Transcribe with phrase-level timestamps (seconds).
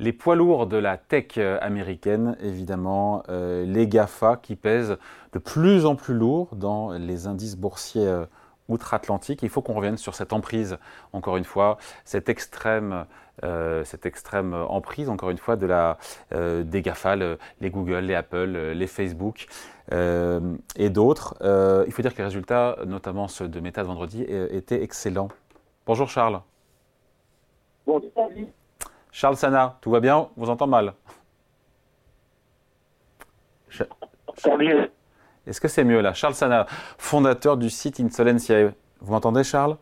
[0.00, 4.96] Les poids lourds de la tech américaine, évidemment, les GAFA qui pèsent
[5.34, 8.24] de plus en plus lourd dans les indices boursiers
[8.70, 9.42] outre-Atlantique.
[9.42, 10.78] Il faut qu'on revienne sur cette emprise,
[11.12, 13.04] encore une fois, cette extrême,
[13.44, 15.98] euh, cette extrême emprise, encore une fois, de la,
[16.32, 19.46] euh, des GAFA, les Google, les Apple, les Facebook
[19.92, 20.40] euh,
[20.76, 21.34] et d'autres.
[21.86, 25.28] il faut dire que les résultats, notamment ceux de Meta de vendredi, étaient excellents.
[25.86, 26.40] Bonjour Charles.
[27.86, 28.10] Bonjour.
[29.12, 30.16] Charles Sana, tout va bien?
[30.16, 30.94] On vous entend mal.
[35.46, 36.12] Est-ce que c'est mieux là?
[36.14, 36.66] Charles Sana,
[36.98, 38.70] fondateur du site Insolencia.
[39.00, 39.76] Vous m'entendez Charles?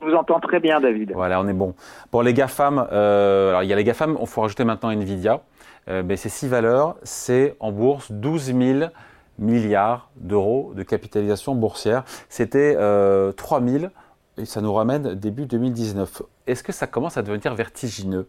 [0.00, 1.12] Je vous entends très bien, David.
[1.12, 1.74] Voilà, on est bon.
[2.10, 5.40] Pour les GAFAM, euh, alors il y a les GAFAM, il faut rajouter maintenant Nvidia.
[5.88, 8.90] Euh, mais ces six valeurs, c'est en bourse 12 000
[9.38, 12.04] milliards d'euros de capitalisation boursière.
[12.28, 13.84] C'était euh, 3 000
[14.40, 16.22] et ça nous ramène début 2019.
[16.46, 18.26] Est-ce que ça commence à devenir vertigineux?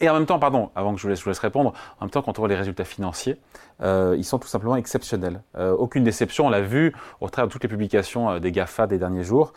[0.00, 2.38] Et en même temps, pardon, avant que je vous laisse, répondre, en même temps, quand
[2.38, 3.38] on voit les résultats financiers,
[3.82, 5.42] euh, ils sont tout simplement exceptionnels.
[5.56, 8.86] Euh, aucune déception, on l'a vu au travers de toutes les publications euh, des GAFA
[8.86, 9.52] des derniers jours.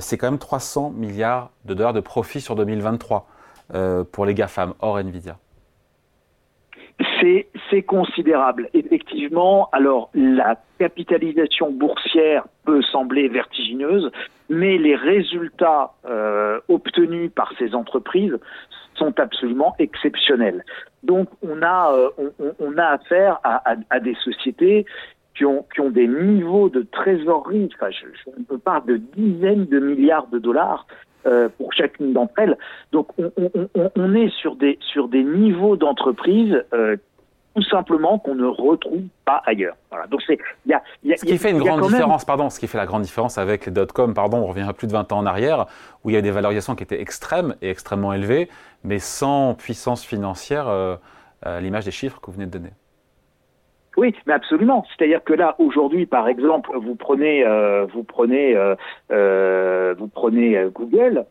[0.00, 3.26] c'est quand même 300 milliards de dollars de profit sur 2023
[4.12, 5.38] pour les GAFAM, hors Nvidia.
[7.70, 8.68] C'est considérable.
[8.74, 14.10] Effectivement, alors la capitalisation boursière peut sembler vertigineuse,
[14.50, 15.92] mais les résultats
[16.68, 18.38] obtenus par ces entreprises
[18.94, 20.64] sont absolument exceptionnels.
[21.02, 24.86] Donc on a, euh, on, affaire à, des sociétés
[25.34, 28.06] qui ont, des niveaux de trésorerie, enfin, je,
[28.50, 30.86] je, parle de dizaines de milliards de dollars
[31.26, 32.58] euh, pour chacune d'entre elles.
[32.92, 33.30] Donc on,
[33.96, 36.96] on, est sur des, sur des niveaux d'entreprise euh,
[37.54, 39.76] tout simplement qu'on ne retrouve pas ailleurs.
[39.90, 40.06] Voilà.
[40.06, 42.58] Donc c'est il y a, y a, ce qui fait une grande différence, pardon, ce
[42.58, 45.12] qui fait la grande différence avec les dot-com, pardon, on revient à plus de 20
[45.12, 45.66] ans en arrière,
[46.04, 48.48] où il y a des valorisations qui étaient extrêmes et extrêmement élevées,
[48.84, 50.96] mais sans puissance financière euh,
[51.42, 52.70] à l'image des chiffres que vous venez de donner.
[53.96, 54.84] Oui, mais absolument.
[54.96, 58.74] C'est-à-dire que là, aujourd'hui, par exemple, vous prenez, euh, vous prenez, euh,
[59.10, 61.26] euh vous prenez Google.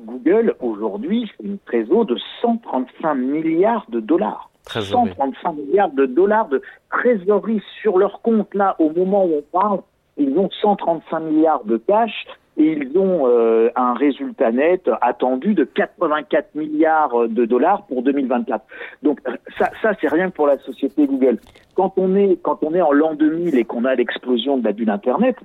[0.00, 4.50] Google aujourd'hui, c'est une trésor de 135 milliards de dollars.
[4.68, 9.80] 135 milliards de dollars de trésorerie sur leur compte là au moment où on parle.
[10.16, 15.64] Ils ont 135 milliards de cash et ils ont euh, un résultat net attendu de
[15.64, 18.64] 84 milliards de dollars pour 2024.
[19.02, 19.20] Donc
[19.58, 21.38] ça, ça c'est rien que pour la société Google.
[21.74, 24.72] Quand on est quand on est en l'an 2000 et qu'on a l'explosion de la
[24.72, 25.36] bulle Internet,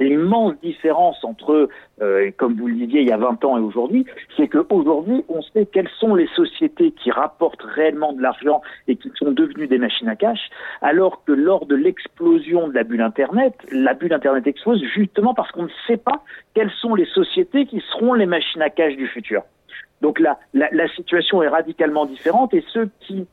[0.00, 1.68] l'immense différence entre,
[2.00, 4.04] euh, comme vous le disiez il y a 20 ans et aujourd'hui,
[4.36, 9.10] c'est qu'aujourd'hui, on sait quelles sont les sociétés qui rapportent réellement de l'argent et qui
[9.16, 10.40] sont devenues des machines à cash,
[10.82, 15.50] alors que lors de l'explosion de la bulle Internet, la bulle Internet explose justement parce
[15.52, 16.22] qu'on ne sait pas
[16.54, 19.42] quelles sont les sociétés qui seront les machines à cash du futur.
[20.00, 23.26] Donc la, la, la situation est radicalement différente et ceux qui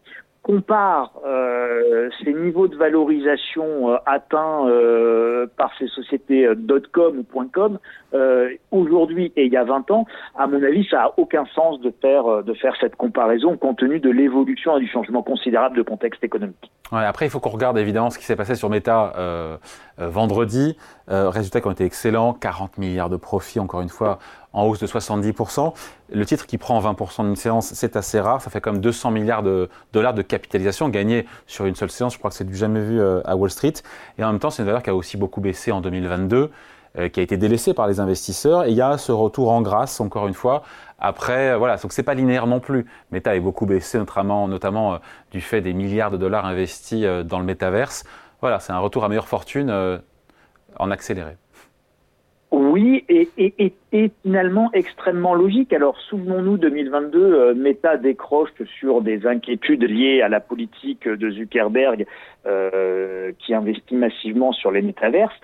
[0.46, 6.48] compare euh, ces niveaux de valorisation euh, atteints euh, par ces sociétés
[6.92, 7.80] .com ou .com
[8.72, 10.06] aujourd'hui et il y a 20 ans,
[10.38, 14.00] à mon avis, ça a aucun sens de faire de faire cette comparaison compte tenu
[14.00, 16.72] de l'évolution et du changement considérable de contexte économique.
[16.92, 19.60] Après, il faut qu'on regarde évidemment ce qui s'est passé sur Meta
[19.98, 20.78] vendredi.
[21.08, 24.20] résultats qui ont été excellents, 40 milliards de profits encore une fois
[24.56, 25.74] en hausse de 70%.
[26.12, 28.42] Le titre qui prend 20% d'une séance, c'est assez rare.
[28.42, 32.14] Ça fait comme 200 milliards de dollars de capitalisation gagnés sur une seule séance.
[32.14, 33.74] Je crois que c'est du jamais vu euh, à Wall Street.
[34.18, 36.52] Et en même temps, c'est une valeur qui a aussi beaucoup baissé en 2022
[36.98, 38.64] euh, qui a été délaissée par les investisseurs.
[38.64, 40.64] Et il y a ce retour en grâce, encore une fois.
[41.00, 42.86] Après, euh, voilà, donc c'est pas linéaire non plus.
[43.12, 45.00] Meta a beaucoup baissé, notamment, notamment
[45.32, 48.06] du fait des milliards de dollars investis dans le métaverse.
[48.40, 50.00] Voilà, c'est un retour à meilleure fortune
[50.78, 51.36] en accéléré.
[52.52, 55.74] Oui, et, et, et, finalement extrêmement logique.
[55.74, 62.06] Alors souvenons-nous, 2022, euh, Meta décroche sur des inquiétudes liées à la politique de Zuckerberg
[62.46, 65.36] euh, qui investit massivement sur les métaverses,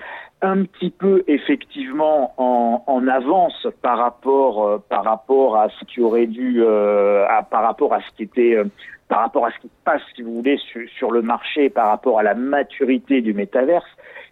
[0.42, 6.02] un petit peu effectivement en, en avance par rapport euh, par rapport à ce qui
[6.02, 8.58] aurait dû euh, à, par rapport à ce qui était
[9.10, 11.88] par rapport à ce qui se passe, si vous voulez, sur, sur le marché, par
[11.88, 13.90] rapport à la maturité du métaverse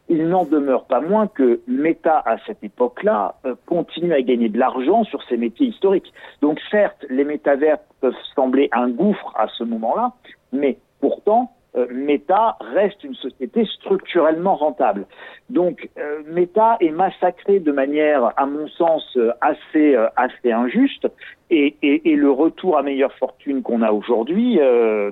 [0.09, 4.57] il n'en demeure pas moins que Meta, à cette époque-là, euh, continue à gagner de
[4.57, 6.11] l'argent sur ses métiers historiques.
[6.41, 10.13] Donc certes, les métavers peuvent sembler un gouffre à ce moment-là,
[10.51, 15.05] mais pourtant, euh, Meta reste une société structurellement rentable.
[15.51, 21.07] Donc euh, Meta est massacré de manière, à mon sens, assez assez injuste,
[21.51, 24.59] et, le retour à meilleure fortune qu'on a aujourd'hui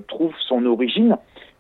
[0.08, 1.18] trouve son origine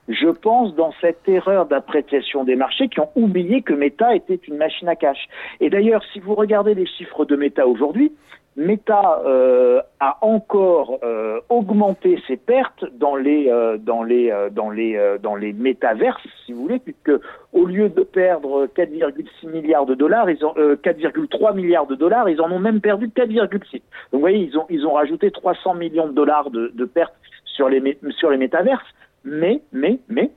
[0.07, 4.57] je pense, dans cette erreur d'appréciation des marchés qui ont oublié que Meta était une
[4.57, 5.27] machine à cash.
[5.59, 8.11] Et d'ailleurs, si vous regardez les chiffres de Meta aujourd'hui,
[8.57, 15.17] Meta euh, a encore euh, augmenté ses pertes dans les euh, dans les dans les
[15.21, 17.11] dans les métaverses, si vous voulez, puisque
[17.53, 22.41] au lieu de perdre 4,6 milliards de dollars, ils ont 4,3 milliards de dollars, ils
[22.41, 23.29] en ont même perdu 4,6.
[23.43, 23.81] Donc
[24.11, 27.13] vous voyez, ils ont ils ont rajouté 300 millions de dollars de, de pertes
[27.45, 28.87] sur les sur les métaverses.
[29.27, 30.31] Mais mais mais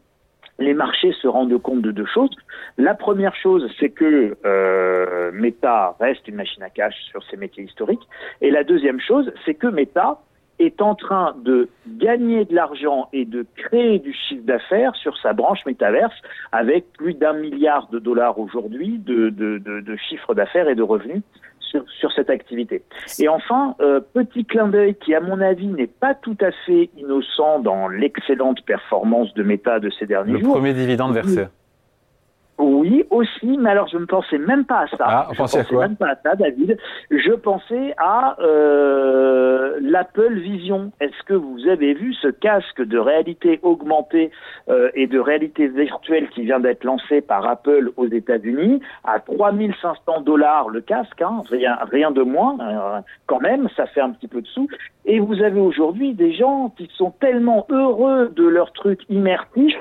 [0.58, 2.37] les marchés se rendent compte de deux choses.
[2.76, 7.64] La première chose, c'est que euh, Meta reste une machine à cash sur ses métiers
[7.64, 8.06] historiques.
[8.42, 10.20] Et la deuxième chose, c'est que Meta
[10.58, 15.32] est en train de gagner de l'argent et de créer du chiffre d'affaires sur sa
[15.32, 16.14] branche métaverse
[16.52, 21.22] avec plus d'un milliard de dollars aujourd'hui de, chiffre d'affaires et de revenus
[21.70, 22.82] sur, cette activité.
[23.19, 26.90] Et enfin, euh, petit clin d'œil qui, à mon avis, n'est pas tout à fait
[26.96, 30.55] innocent dans l'excellente performance de Meta de ces derniers jours.
[30.55, 31.46] Le premier dividende versé.
[32.61, 35.05] Oui, aussi, mais alors je ne pensais même pas à ça.
[35.07, 36.77] Ah, je pensais à quoi même pas à ça, David.
[37.11, 40.93] Je pensais à euh, l'Apple Vision.
[41.01, 44.31] Est-ce que vous avez vu ce casque de réalité augmentée
[44.69, 48.81] euh, et de réalité virtuelle qui vient d'être lancé par Apple aux États-Unis?
[49.05, 54.03] À 3500 dollars le casque, hein, rien, rien de moins, euh, quand même, ça fait
[54.03, 54.69] un petit peu de sous.
[55.07, 59.75] Et vous avez aujourd'hui des gens qui sont tellement heureux de leur truc immersif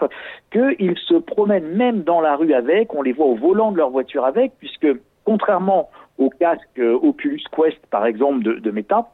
[0.51, 3.89] qu'ils se promènent même dans la rue avec, on les voit au volant de leur
[3.89, 4.87] voiture avec, puisque
[5.23, 9.09] contrairement au casque euh, Oculus Quest, par exemple, de, Meta,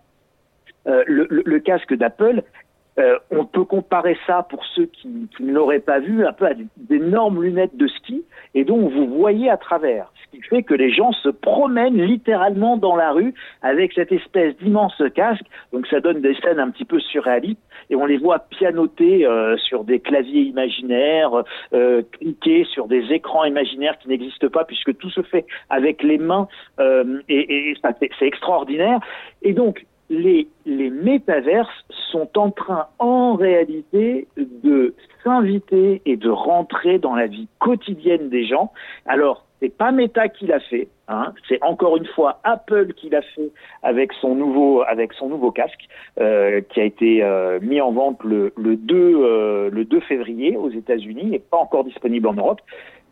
[0.87, 2.43] euh, le, casque d'Apple,
[2.97, 6.45] euh, on peut comparer ça pour ceux qui, qui ne l'auraient pas vu un peu
[6.45, 10.11] à d'énormes lunettes de ski et dont vous voyez à travers.
[10.23, 14.55] Ce qui fait que les gens se promènent littéralement dans la rue avec cette espèce
[14.57, 15.45] d'immense casque.
[15.73, 17.59] Donc ça donne des scènes un petit peu surréalistes
[17.89, 21.43] et on les voit pianoter euh, sur des claviers imaginaires,
[21.73, 26.17] euh, cliquer sur des écrans imaginaires qui n'existent pas puisque tout se fait avec les
[26.17, 26.47] mains
[26.79, 27.77] euh, et, et
[28.19, 28.99] c'est extraordinaire.
[29.41, 34.93] Et donc les, les métaverses sont en train en réalité de
[35.23, 38.71] s'inviter et de rentrer dans la vie quotidienne des gens.
[39.05, 43.21] Alors, c'est pas Meta qui l'a fait, hein, c'est encore une fois Apple qui l'a
[43.21, 43.51] fait
[43.83, 45.87] avec son nouveau avec son nouveau casque
[46.19, 50.57] euh, qui a été euh, mis en vente le, le 2 euh, le 2 février
[50.57, 52.61] aux États-Unis et pas encore disponible en Europe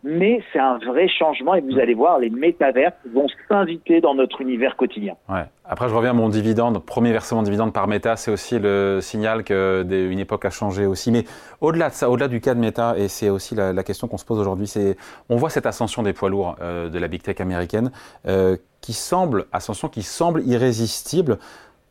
[0.04, 4.42] mais c'est un vrai changement et vous allez voir, les métaverses vont s'inviter dans notre
[4.42, 5.16] univers quotidien.
[5.30, 5.46] Ouais.
[5.64, 6.84] Après, je reviens à mon dividende.
[6.84, 11.10] Premier versement de dividende par Meta, c'est aussi le signal qu'une époque a changé aussi.
[11.10, 11.24] Mais
[11.62, 14.18] au-delà de ça, au-delà du cas de Meta, et c'est aussi la, la, question qu'on
[14.18, 14.98] se pose aujourd'hui, c'est
[15.30, 17.92] on voit cette ascension des poids lourds euh, de la big tech américaine
[18.28, 21.40] euh, qui semble, ascension qui semble irrésistible.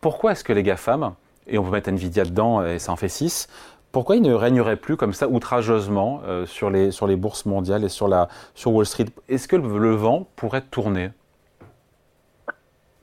[0.03, 1.15] Pourquoi est-ce que les GAFAM,
[1.47, 3.49] et on peut mettre Nvidia dedans et ça en fait 6,
[3.93, 7.85] pourquoi il ne régnerait plus comme ça outrageusement euh, sur, les, sur les bourses mondiales
[7.85, 9.07] et sur, la, sur Wall Street?
[9.29, 11.11] Est-ce que le, vent pourrait tourner?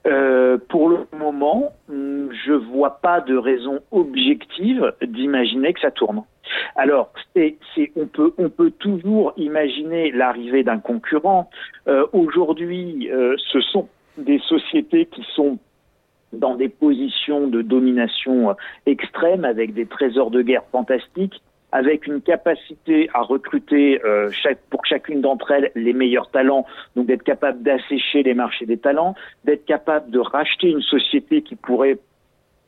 [0.08, 6.24] Euh, pour le moment, je vois pas de raison objective d'imaginer que ça tourne.
[6.76, 11.52] Alors, on, peut, on peut toujours imaginer l'arrivée d'un concurrent.
[11.88, 13.10] Euh, aujourd'hui,
[13.52, 13.88] ce sont
[14.18, 15.60] des sociétés qui sont
[16.34, 18.54] dans des positions de domination euh,
[18.86, 21.42] extrême avec des trésors de guerre fantastiques,
[21.72, 26.66] avec une capacité à recruter euh, chaque, pour chacune d'entre elles les meilleurs talents,
[26.96, 29.16] donc d'être capable d'assécher les marchés des talents,
[29.46, 32.00] d'être capable de racheter une société qui pourrait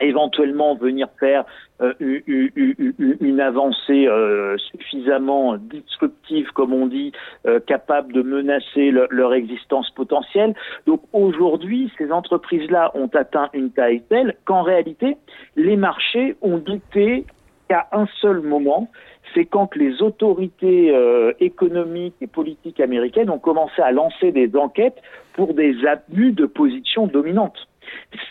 [0.01, 1.45] éventuellement venir faire
[1.81, 7.11] euh, une avancée euh, suffisamment disruptive, comme on dit,
[7.47, 10.53] euh, capable de menacer leur existence potentielle.
[10.85, 15.17] Donc aujourd'hui, ces entreprises-là ont atteint une taille telle qu'en réalité,
[15.55, 17.25] les marchés ont douté
[17.67, 18.89] qu'à un seul moment,
[19.33, 20.93] c'est quand les autorités
[21.39, 25.01] économiques et politiques américaines ont commencé à lancer des enquêtes
[25.33, 27.67] pour des abus de position dominante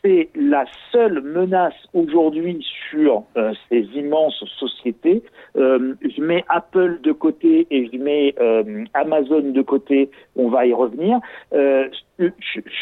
[0.03, 5.23] c'est la seule menace aujourd'hui sur euh, ces immenses sociétés.
[5.57, 10.11] Euh, je mets Apple de côté et je mets euh, Amazon de côté.
[10.37, 11.19] On va y revenir.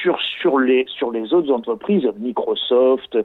[0.03, 3.19] sur sur les sur les autres entreprises, Microsoft,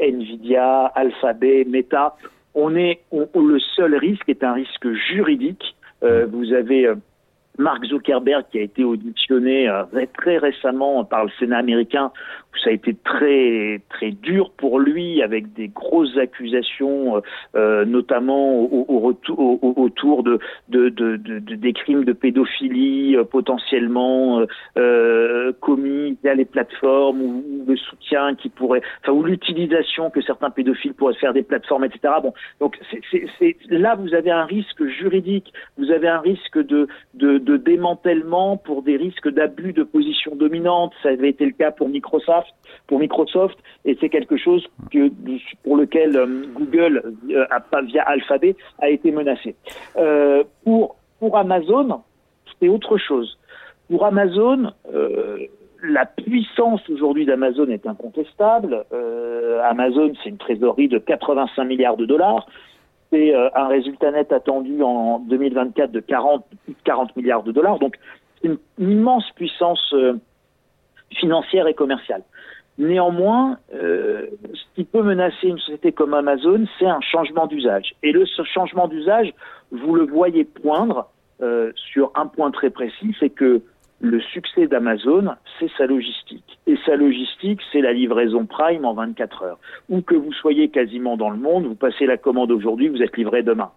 [0.00, 2.16] Nvidia, Alphabet, Meta,
[2.54, 5.76] on est le seul risque est un risque juridique.
[6.02, 6.92] vous avez
[7.58, 9.82] Mark Zuckerberg qui a été auditionné euh,
[10.16, 12.12] très récemment par le Sénat américain,
[12.54, 17.20] où ça a été très très dur pour lui avec des grosses accusations, euh,
[17.56, 20.38] euh notamment au, au, autour de,
[20.68, 24.44] de, de, de, des crimes de pédophilie potentiellement
[25.60, 30.94] commis via les plateformes ou, le soutien qui pourrait, enfin ou l'utilisation que certains pédophiles
[30.94, 32.14] pourraient faire des plateformes, etc.
[32.22, 32.78] Bon, donc
[33.68, 36.88] là vous avez un risque juridique, vous avez un risque de
[37.48, 40.92] de démantèlement pour des risques d'abus de position dominante.
[41.02, 42.52] Ça avait été le cas pour Microsoft,
[42.86, 45.10] pour Microsoft, et c'est quelque chose que,
[45.64, 47.46] pour lequel euh, Google, euh,
[47.86, 49.56] via Alphabet, a été menacé.
[49.96, 52.02] Euh, pour pour Amazon,
[52.60, 53.38] c'est autre chose.
[53.88, 54.70] Pour Amazon,
[55.82, 58.84] la puissance aujourd'hui d'Amazon est incontestable.
[59.64, 62.46] Amazon, c'est une trésorerie de 85 milliards de dollars.
[63.10, 66.44] C'est euh, un résultat net attendu en 2024 de 40,
[66.84, 67.78] 40 milliards de dollars.
[67.78, 67.96] Donc,
[68.40, 70.14] c'est une, immense puissance euh,
[71.10, 72.22] financière et commerciale.
[72.78, 77.94] Néanmoins, euh, ce qui peut menacer une société comme Amazon, c'est un changement d'usage.
[78.02, 79.32] Et le ce changement d'usage,
[79.72, 81.08] vous le voyez poindre
[81.42, 83.62] euh, sur un point très précis, c'est que
[84.00, 86.58] le succès d'Amazon, c'est sa logistique.
[86.66, 89.58] Et sa logistique, c'est la livraison Prime en 24 heures.
[89.88, 93.16] Où que vous soyez quasiment dans le monde, vous passez la commande aujourd'hui, vous êtes
[93.16, 93.72] livré demain.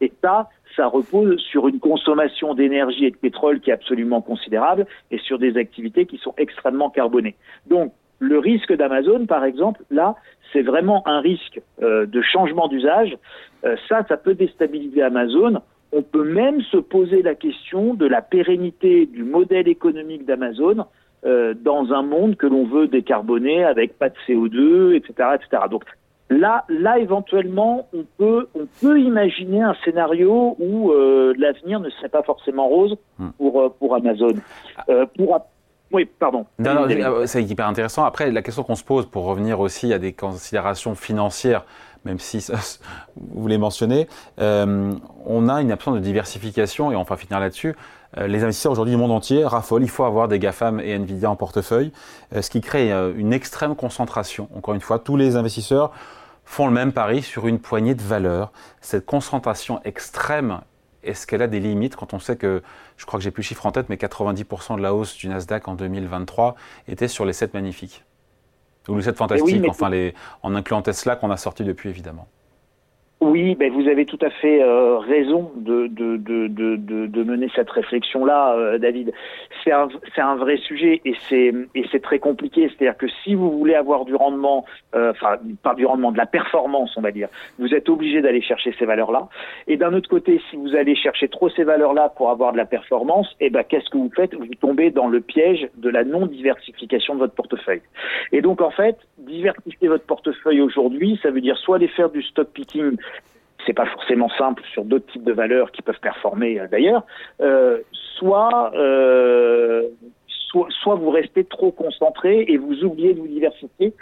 [0.00, 4.86] Et ça, ça repose sur une consommation d'énergie et de pétrole qui est absolument considérable
[5.10, 7.36] et sur des activités qui sont extrêmement carbonées.
[7.66, 10.16] Donc, le risque d'Amazon, par exemple, là,
[10.52, 13.16] c'est vraiment un risque euh, de changement d'usage.
[13.64, 15.60] Euh, ça, ça peut déstabiliser Amazon
[15.92, 20.86] on peut même se poser la question de la pérennité du modèle économique d'Amazon
[21.24, 25.62] euh, dans un monde que l'on veut décarboner avec pas de CO2, etc., etc.
[25.70, 25.84] Donc
[26.30, 32.08] là, là éventuellement, on peut, on peut imaginer un scénario où euh, l'avenir ne serait
[32.08, 33.30] pas forcément rose hmm.
[33.38, 34.34] pour euh, pour Amazon.
[35.16, 35.40] pour
[35.90, 36.44] oui, pardon.
[37.24, 38.04] c'est hyper intéressant.
[38.04, 41.64] Après, la question qu'on se pose pour revenir aussi à des considérations financières
[42.04, 42.44] même si
[43.16, 44.08] vous les mentionnez,
[44.40, 47.74] euh, on a une absence de diversification et on va finir là-dessus.
[48.16, 51.30] Euh, les investisseurs aujourd'hui du monde entier raffolent, il faut avoir des GAFAM et Nvidia
[51.30, 51.92] en portefeuille,
[52.34, 54.48] euh, ce qui crée une extrême concentration.
[54.56, 55.92] Encore une fois, tous les investisseurs
[56.44, 58.52] font le même pari sur une poignée de valeurs.
[58.80, 60.60] Cette concentration extrême,
[61.02, 62.62] est-ce qu'elle a des limites quand on sait que,
[62.96, 65.28] je crois que j'ai plus le chiffre en tête, mais 90% de la hausse du
[65.28, 66.56] Nasdaq en 2023
[66.88, 68.04] était sur les 7 magnifiques?
[68.88, 72.28] Ou le 7 fantastique, enfin les, en incluant Tesla qu'on a sorti depuis évidemment.
[73.20, 77.68] Oui, ben vous avez tout à fait euh, raison de, de, de, de, mener cette
[77.68, 79.12] réflexion-là, euh, David.
[79.64, 82.68] C'est un, un vrai sujet et c'est, et c'est très compliqué.
[82.68, 86.26] C'est-à-dire que si vous voulez avoir du rendement, euh, enfin pas du rendement, de la
[86.26, 89.28] performance, on va dire, vous êtes obligé d'aller chercher ces valeurs-là.
[89.66, 92.66] Et d'un autre côté, si vous allez chercher trop ces valeurs-là pour avoir de la
[92.66, 94.32] performance, eh ben qu'est-ce que vous faites?
[94.34, 97.82] Vous tombez dans le piège de la non-diversification de votre portefeuille.
[98.30, 102.22] Et donc en fait, diversifier votre portefeuille aujourd'hui, ça veut dire soit aller faire du
[102.22, 102.96] stock picking
[103.66, 107.04] c'est pas forcément simple sur d'autres types de valeurs qui peuvent performer euh, d'ailleurs,
[107.40, 107.78] euh,
[108.18, 109.82] soit, euh,
[110.26, 113.92] soit, soit vous restez trop concentré et vous oubliez de vous diversifier.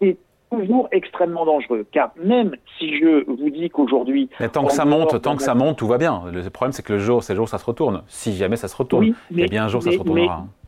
[0.00, 0.16] C'est
[0.50, 5.36] toujours extrêmement dangereux, car même si je vous dis qu'aujourd'hui, tant que ça monte, tant
[5.36, 6.24] que ça monte, tout va bien.
[6.30, 8.02] Le problème, c'est que le jour, c'est le jour où ça se retourne.
[8.08, 10.61] Si jamais ça se retourne, oui, mais, bien un jour, ça se retournera mais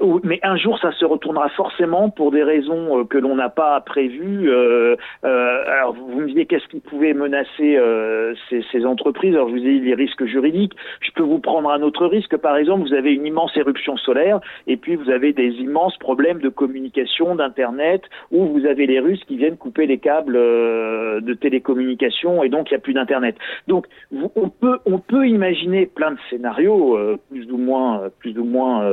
[0.00, 4.50] un jour, ça se retournera forcément pour des raisons euh, que l'on n'a pas prévues.
[4.50, 9.34] Euh, euh, alors, vous me disiez qu'est-ce qui pouvait menacer euh, ces, ces, entreprises?
[9.34, 10.74] Alors, je vous ai dit les risques juridiques.
[11.00, 12.36] Je peux vous prendre un autre risque.
[12.36, 16.40] Par exemple, vous avez une immense éruption solaire et puis vous avez des immenses problèmes
[16.40, 21.34] de communication, d'internet, où vous avez les Russes qui viennent couper les câbles euh, de
[21.34, 23.36] télécommunication et donc il n'y a plus d'internet.
[23.66, 26.98] Donc, vous, on peut on peut imaginer plein de scénarios
[27.30, 28.88] plus ou moins plus ou moins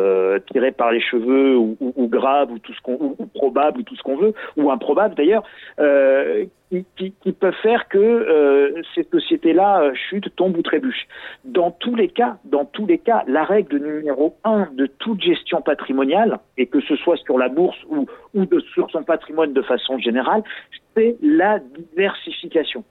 [0.52, 3.84] tirés par les cheveux ou, ou, ou grave ou tout ce qu'on ou, probable ou
[3.84, 5.44] tout ce qu'on veut ou improbable d'ailleurs
[5.80, 6.46] euh,
[6.98, 11.08] qui, qui, peuvent faire que euh, cette société-là euh, chute, tombe ou trébuche.
[11.44, 15.62] Dans tous les cas, dans tous les cas, la règle numéro un de toute gestion
[15.62, 20.00] patrimoniale, et que ce soit sur la bourse ou, ou sur son patrimoine de façon
[20.00, 20.44] générale,
[20.96, 22.84] c'est la diversification.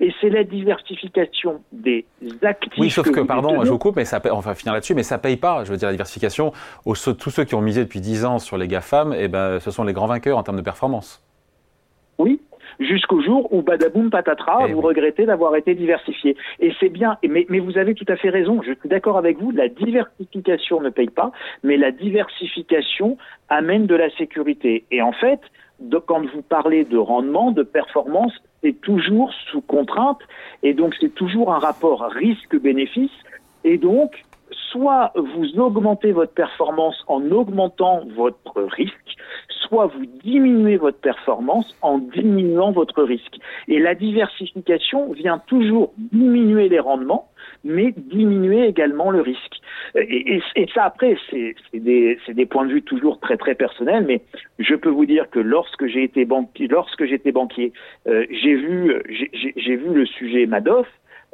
[0.00, 2.04] Et c'est la diversification des
[2.42, 2.72] actifs.
[2.78, 5.18] Oui, sauf que, pardon, je vous coupe, mais ça on va finir là-dessus, mais ça
[5.18, 5.64] paye pas.
[5.64, 6.52] Je veux dire, la diversification,
[6.84, 9.84] tous ceux qui ont misé depuis 10 ans sur les GAFAM, eh ben, ce sont
[9.84, 11.22] les grands vainqueurs en termes de performance.
[12.18, 12.40] Oui,
[12.80, 16.36] jusqu'au jour où badaboum patatras, eh vous regrettez d'avoir été diversifié.
[16.60, 19.38] Et c'est bien, mais, mais, vous avez tout à fait raison, je suis d'accord avec
[19.38, 21.32] vous, la diversification ne paye pas,
[21.62, 23.18] mais la diversification
[23.48, 24.84] amène de la sécurité.
[24.90, 25.40] Et en fait,
[25.80, 30.20] de, quand vous parlez de rendement, de performance, c'est toujours sous contrainte.
[30.62, 33.12] Et donc c'est toujours un rapport risque-bénéfice.
[33.64, 34.24] Et donc
[34.70, 39.16] soit vous augmentez votre performance en augmentant votre risque,
[39.48, 43.36] soit vous diminuez votre performance en diminuant votre risque.
[43.68, 47.28] Et la diversification vient toujours diminuer les rendements,
[47.64, 49.56] mais diminuer également le risque.
[49.94, 50.40] Et,
[50.74, 54.20] ça, après, c'est des, points de vue toujours très très personnels, mais
[54.58, 57.72] je peux vous dire que lorsque j'ai été banquier, lorsque j'étais banquier,
[58.06, 58.94] euh, j'ai vu
[59.56, 60.86] j'ai vu le sujet Madoff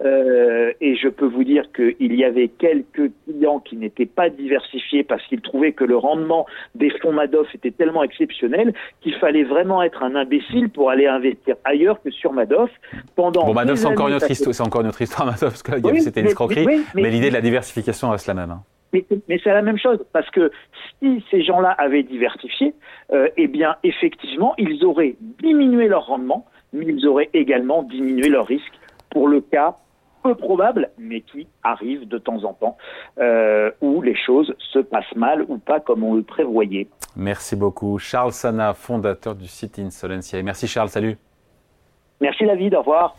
[0.04, 5.04] Euh, et je peux vous dire qu'il y avait quelques clients qui n'étaient pas diversifiés
[5.04, 9.82] parce qu'ils trouvaient que le rendement des fonds Madoff était tellement exceptionnel qu'il fallait vraiment
[9.82, 12.70] être un imbécile pour aller investir ailleurs que sur Madoff.
[13.14, 15.62] Pendant bon, Madoff, c'est encore, une autre histoire, c'est encore une autre histoire, Madoff, parce
[15.62, 18.50] que c'était une escroquerie, mais, l'idée de la diversification reste la même.
[18.50, 18.62] Hein.
[18.92, 20.50] Mais, c'est la même chose, parce que
[20.98, 22.74] si ces gens-là avaient diversifié,
[23.12, 28.46] euh, eh bien, effectivement, ils auraient diminué leur rendement, mais ils auraient également diminué leur
[28.46, 28.72] risque
[29.12, 29.76] pour le cas
[30.22, 32.76] peu probable, mais qui arrive de temps en temps,
[33.18, 36.88] euh, où les choses se passent mal ou pas comme on le prévoyait.
[37.16, 37.98] Merci beaucoup.
[37.98, 40.42] Charles Sana, fondateur du site Insolencia.
[40.42, 41.18] Merci Charles, salut.
[42.20, 43.16] Merci David, au revoir.